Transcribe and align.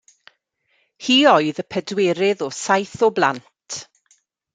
Hi 1.07 1.17
oedd 1.33 1.59
y 1.63 1.65
pedwerydd 1.73 2.41
o 2.47 2.47
saith 2.61 2.97
o 3.09 3.11
blant. 3.21 3.79